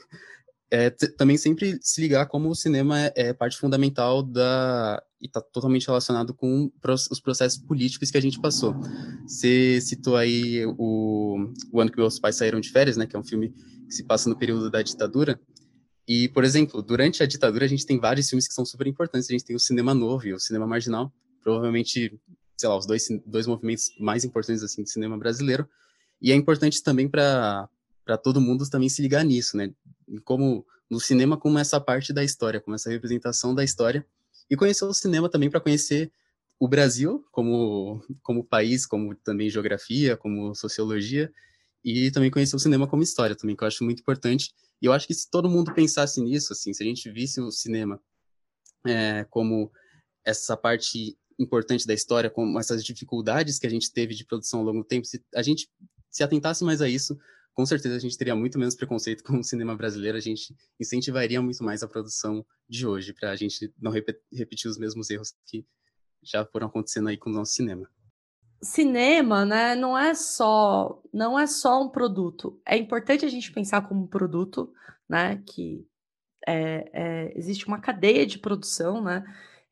[0.70, 5.40] é, também sempre se ligar como o cinema é, é parte fundamental da e está
[5.40, 6.70] totalmente relacionado com
[7.10, 8.74] os processos políticos que a gente passou.
[9.26, 13.18] Você citou aí o, o ano que meus pais saíram de férias, né, que é
[13.18, 13.54] um filme
[13.88, 15.40] que se passa no período da ditadura.
[16.06, 19.30] E, por exemplo, durante a ditadura a gente tem vários filmes que são super importantes.
[19.30, 21.10] A gente tem o cinema novo e o cinema marginal.
[21.44, 22.18] Provavelmente
[22.56, 25.68] sei lá, os dois, dois movimentos mais importantes assim do cinema brasileiro.
[26.20, 27.68] E é importante também para
[28.22, 29.72] todo mundo também se ligar nisso, né?
[30.24, 34.06] Como no cinema como essa parte da história, como essa representação da história
[34.48, 36.12] e conhecer o cinema também para conhecer
[36.58, 41.32] o Brasil como como país, como também geografia, como sociologia
[41.84, 44.54] e também conhecer o cinema como história também, que eu acho muito importante.
[44.80, 47.50] E eu acho que se todo mundo pensasse nisso, assim, se a gente visse o
[47.50, 48.00] cinema
[48.86, 49.70] é, como
[50.24, 54.66] essa parte importante da história, como essas dificuldades que a gente teve de produção ao
[54.66, 55.68] longo do tempo, se a gente
[56.10, 57.18] se atentasse mais a isso,
[57.54, 61.40] com certeza a gente teria muito menos preconceito com o cinema brasileiro, a gente incentivaria
[61.40, 65.34] muito mais a produção de hoje, para a gente não rep repetir os mesmos erros
[65.46, 65.64] que
[66.22, 67.88] já foram acontecendo aí com o nosso cinema.
[68.62, 72.60] Cinema, né, não é só não é só um produto.
[72.66, 74.72] É importante a gente pensar como um produto,
[75.08, 75.86] né, que
[76.46, 79.22] é, é, existe uma cadeia de produção, né,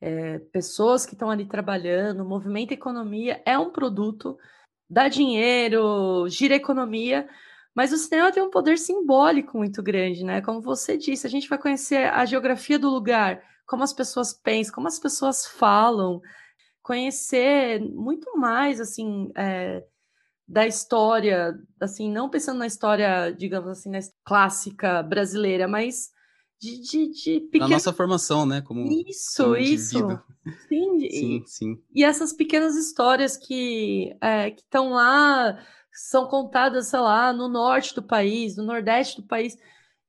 [0.03, 4.37] é, pessoas que estão ali trabalhando, movimento economia é um produto,
[4.91, 7.29] dá dinheiro, gira economia,
[7.73, 10.43] mas o cinema tem um poder simbólico muito grande, né?
[10.43, 14.75] Como você disse, a gente vai conhecer a geografia do lugar, como as pessoas pensam,
[14.75, 16.21] como as pessoas falam,
[16.83, 19.85] conhecer muito mais, assim, é,
[20.49, 26.11] da história, assim, não pensando na história, digamos assim, na clássica brasileira, mas
[26.63, 27.59] de, de, de.
[27.59, 28.63] Na nossa formação, né?
[28.63, 29.99] Como, isso, como isso.
[30.69, 31.83] Sim, sim, e, sim.
[31.93, 35.59] E essas pequenas histórias que é, estão lá
[35.93, 39.57] são contadas, sei lá, no norte do país, no nordeste do país,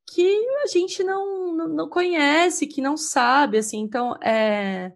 [0.07, 4.93] que a gente não, não, não conhece, que não sabe, assim, então é,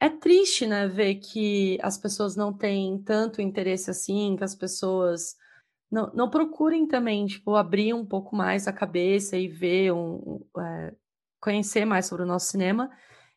[0.00, 5.36] é triste, né, ver que as pessoas não têm tanto interesse assim, que as pessoas
[5.90, 10.94] não, não procurem também, tipo, abrir um pouco mais a cabeça e ver, um, é,
[11.40, 12.90] conhecer mais sobre o nosso cinema,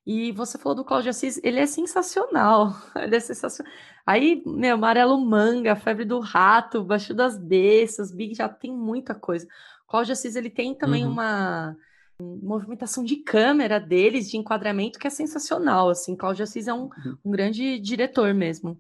[0.06, 2.76] e você falou do Cláudio Assis, ele é sensacional.
[2.96, 3.72] Ele é sensacional.
[4.06, 9.48] Aí, meu, Amarelo Manga, Febre do Rato, Baixo das Bestas, Big já tem muita coisa.
[9.86, 11.12] O Cláudio Assis, ele tem também uhum.
[11.12, 11.78] uma
[12.20, 16.18] movimentação de câmera deles, de enquadramento, que é sensacional, assim.
[16.18, 17.18] Cláudio Assis é um, uhum.
[17.24, 18.78] um grande diretor mesmo.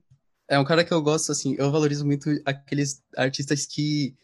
[0.54, 4.16] É um cara que eu gosto, assim, eu valorizo muito aqueles artistas que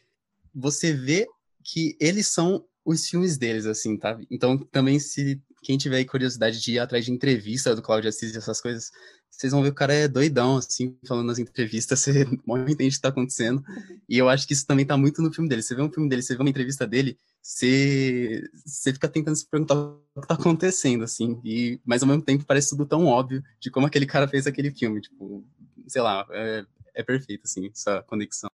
[0.53, 1.27] você vê
[1.63, 4.19] que eles são os filmes deles, assim, tá?
[4.29, 8.37] Então, também se quem tiver curiosidade de ir atrás de entrevista do Cláudio Assis e
[8.37, 8.91] essas coisas,
[9.29, 12.93] vocês vão ver que o cara é doidão, assim, falando nas entrevistas, você não entende
[12.93, 13.63] o que tá acontecendo.
[14.07, 15.61] E eu acho que isso também tá muito no filme dele.
[15.61, 19.47] Você vê um filme dele, você vê uma entrevista dele, você, você fica tentando se
[19.47, 21.39] perguntar o que tá acontecendo, assim.
[21.43, 24.71] E, mas ao mesmo tempo parece tudo tão óbvio de como aquele cara fez aquele
[24.71, 25.01] filme.
[25.01, 25.45] Tipo,
[25.89, 28.49] sei lá, é, é perfeito, assim, essa conexão.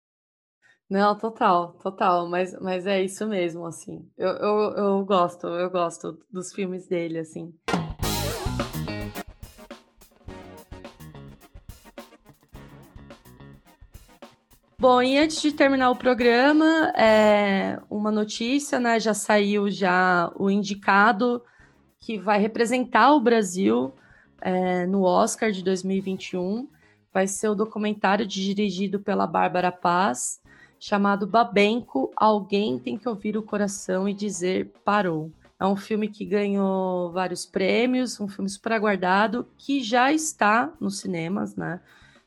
[0.89, 4.11] Não, total, total, mas, mas é isso mesmo, assim.
[4.19, 7.55] Eu, eu, eu gosto, eu gosto dos filmes dele, assim.
[14.77, 18.99] Bom, e antes de terminar o programa, é uma notícia, né?
[18.99, 21.45] Já saiu já o indicado
[22.01, 23.95] que vai representar o Brasil
[24.41, 26.67] é, no Oscar de 2021.
[27.13, 30.41] Vai ser o documentário dirigido pela Bárbara Paz
[30.79, 35.31] chamado Babenco, Alguém Tem que Ouvir o Coração e Dizer Parou.
[35.59, 41.01] É um filme que ganhou vários prêmios, um filme super aguardado, que já está nos
[41.01, 41.81] cinemas, né?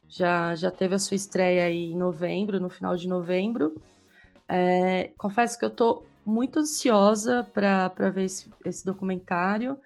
[0.07, 3.75] Já, já teve a sua estreia aí em novembro, no final de novembro.
[4.47, 9.79] É, confesso que eu estou muito ansiosa para ver esse, esse documentário.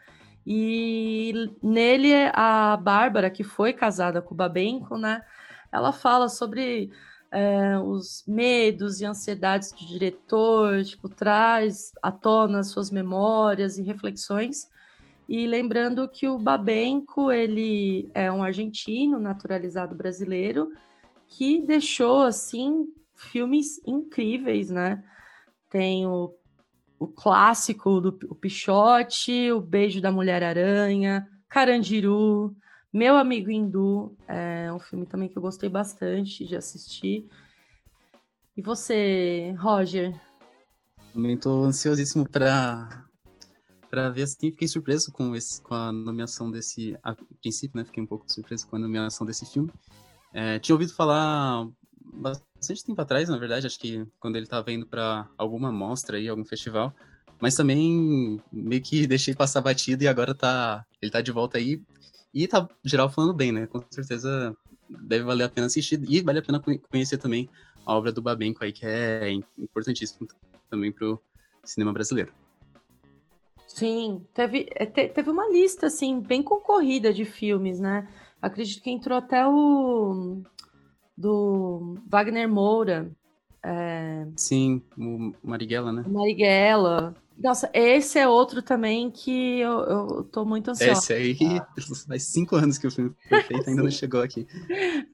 [0.50, 5.22] E nele, a Bárbara, que foi casada com o Babenco, né?
[5.70, 6.90] Ela fala sobre
[7.30, 14.70] é, os medos e ansiedades do diretor, tipo, traz à tona suas memórias e reflexões.
[15.28, 20.72] E lembrando que o Babenco, ele é um argentino naturalizado brasileiro
[21.28, 25.04] que deixou, assim, filmes incríveis, né?
[25.70, 26.34] Tem o,
[27.00, 32.56] o clássico do o Pichote, O Beijo da Mulher-Aranha, Carandiru,
[32.92, 37.28] meu Amigo Hindu é um filme também que eu gostei bastante de assistir.
[38.56, 40.20] E você, Roger?
[41.14, 43.06] Também estou ansiosíssimo para
[43.90, 48.04] para ver assim, fiquei surpreso com esse com a nomeação desse a princípio, né, fiquei
[48.04, 49.72] um pouco surpreso com a nomeação desse filme.
[50.34, 51.68] É, tinha ouvido falar
[52.58, 56.28] bastante tempo atrás, na verdade, acho que quando ele estava indo para alguma mostra aí,
[56.28, 56.94] algum festival,
[57.40, 61.82] mas também meio que deixei passar batido e agora tá ele tá de volta aí
[62.34, 63.68] e tá geral falando bem, né?
[63.68, 64.56] Com certeza
[64.90, 67.50] deve valer a pena assistir e vale a pena conhecer também
[67.86, 70.28] a obra do Babenco aí, que é importantíssimo
[70.70, 71.22] também pro
[71.64, 72.32] cinema brasileiro.
[73.68, 78.08] Sim, teve, é, teve uma lista, assim, bem concorrida de filmes, né?
[78.42, 80.42] Acredito que entrou até o
[81.18, 83.12] do Wagner Moura.
[83.64, 84.28] É...
[84.36, 86.04] Sim, o Marighella, né?
[86.06, 87.16] O Marighella.
[87.38, 91.14] Nossa, esse é outro também que eu, eu tô muito ansiosa.
[91.14, 91.38] Esse aí
[92.08, 94.48] faz cinco anos que o filme foi feito, ainda não chegou aqui.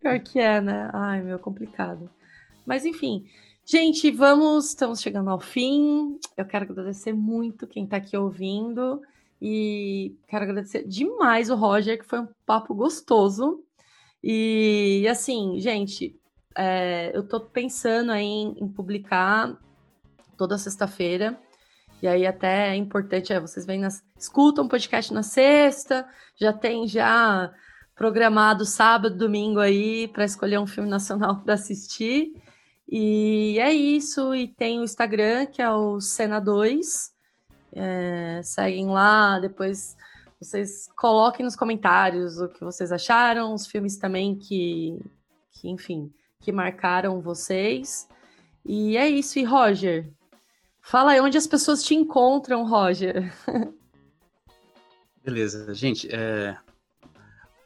[0.02, 0.90] Pior que é, né?
[0.94, 2.10] Ai, meu, complicado.
[2.66, 3.26] Mas enfim,
[3.66, 6.18] gente, vamos, estamos chegando ao fim.
[6.38, 9.02] Eu quero agradecer muito quem tá aqui ouvindo.
[9.42, 13.62] E quero agradecer demais o Roger, que foi um papo gostoso.
[14.24, 16.16] E assim, gente,
[16.56, 19.58] é, eu tô pensando em, em publicar
[20.38, 21.38] toda sexta-feira.
[22.02, 26.52] E aí até é importante, é, vocês vêm nas, escutam o podcast na sexta, já
[26.52, 27.54] tem já
[27.96, 32.34] programado sábado, domingo aí para escolher um filme nacional para assistir.
[32.88, 37.12] E é isso, e tem o Instagram, que é o Cena 2.
[37.76, 39.96] É, seguem lá, depois
[40.44, 45.00] vocês coloquem nos comentários o que vocês acharam, os filmes também que,
[45.52, 48.08] que enfim, que marcaram vocês.
[48.66, 50.14] E é isso, e Roger,
[50.86, 53.34] Fala aí onde as pessoas te encontram, Roger.
[55.24, 56.14] Beleza, gente.
[56.14, 56.58] É...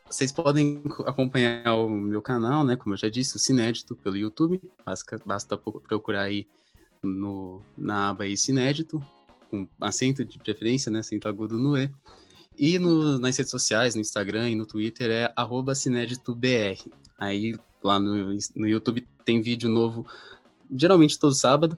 [0.05, 2.77] Vocês podem acompanhar o meu canal, né?
[2.77, 4.61] Como eu já disse, o Cinédito pelo YouTube.
[4.85, 6.47] Basta, basta procurar aí
[7.03, 9.03] no, na aba aí Cinédito,
[9.49, 10.99] com acento de preferência, né?
[10.99, 11.91] Acento agudo no E.
[12.57, 16.79] E no, nas redes sociais, no Instagram e no Twitter é arroba CinéditoBR.
[17.17, 20.05] Aí lá no, no YouTube tem vídeo novo,
[20.75, 21.77] geralmente todo sábado,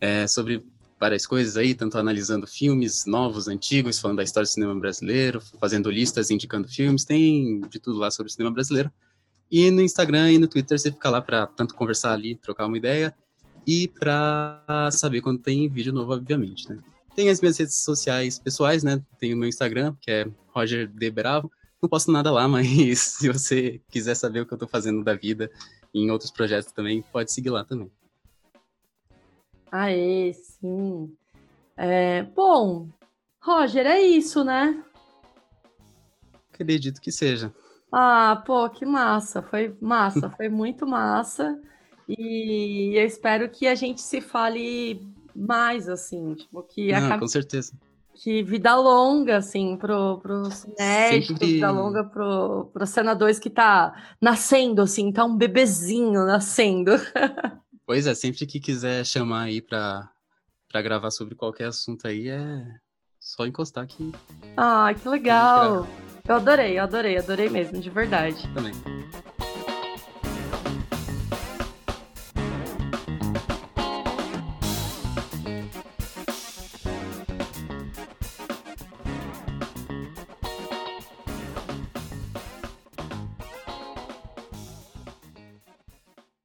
[0.00, 0.64] é, sobre
[0.98, 5.90] várias coisas aí, tanto analisando filmes novos, antigos, falando da história do cinema brasileiro, fazendo
[5.90, 8.90] listas, indicando filmes, tem de tudo lá sobre o cinema brasileiro.
[9.50, 12.76] E no Instagram e no Twitter você fica lá para tanto conversar ali, trocar uma
[12.76, 13.14] ideia
[13.66, 16.78] e para saber quando tem vídeo novo, obviamente, né?
[17.16, 19.02] Tem as minhas redes sociais pessoais, né?
[19.18, 21.50] Tem o meu Instagram, que é Roger de Bravo.
[21.80, 25.14] Não posto nada lá, mas se você quiser saber o que eu tô fazendo da
[25.14, 25.50] vida
[25.94, 27.90] em outros projetos também, pode seguir lá também.
[29.72, 31.16] Aê, sim.
[31.74, 32.90] É, bom,
[33.42, 34.84] Roger, é isso, né?
[36.52, 37.50] Acredito que seja.
[37.90, 39.40] Ah, pô, que massa.
[39.40, 41.58] Foi massa, foi muito massa.
[42.06, 47.20] E eu espero que a gente se fale mais, assim, tipo, que Não, acabe...
[47.20, 47.72] com certeza.
[48.14, 51.46] Que vida longa, assim, pro, pro cinético, Sempre...
[51.54, 56.92] vida longa pro, pro Cena 2 que tá nascendo, assim, tá um bebezinho nascendo.
[57.86, 60.10] Pois é, sempre que quiser chamar aí pra,
[60.68, 62.66] pra gravar sobre qualquer assunto aí, é
[63.20, 64.10] só encostar aqui.
[64.56, 65.86] Ah, que legal!
[66.28, 68.42] Eu adorei, eu adorei, adorei mesmo, de verdade.
[68.52, 68.72] Também.